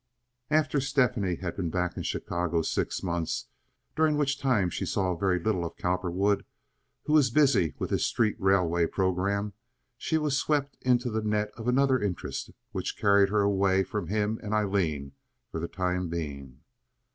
After 0.49 0.79
Stephanie 0.79 1.35
had 1.35 1.55
been 1.55 1.69
back 1.69 1.95
in 1.95 2.01
Chicago 2.01 2.63
six 2.63 3.03
months, 3.03 3.45
during 3.95 4.17
which 4.17 4.39
time 4.39 4.71
she 4.71 4.83
saw 4.83 5.13
very 5.15 5.39
little 5.39 5.63
of 5.63 5.77
Cowperwood, 5.77 6.43
who 7.03 7.13
was 7.13 7.29
busy 7.29 7.75
with 7.77 7.91
his 7.91 8.03
street 8.03 8.35
railway 8.39 8.87
programme, 8.87 9.53
she 9.99 10.17
was 10.17 10.35
swept 10.35 10.75
into 10.81 11.11
the 11.11 11.21
net 11.21 11.51
of 11.55 11.67
another 11.67 11.99
interest 12.01 12.49
which 12.71 12.97
carried 12.97 13.29
her 13.29 13.41
away 13.41 13.83
from 13.83 14.07
him 14.07 14.39
and 14.41 14.55
Aileen 14.55 15.11
for 15.51 15.59
the 15.59 15.67
time 15.67 16.07
being. 16.09 16.61